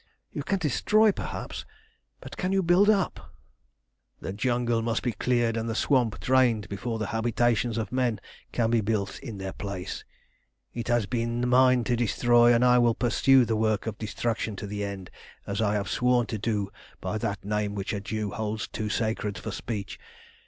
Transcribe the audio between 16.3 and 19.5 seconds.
to do by that Name which a Jew holds too sacred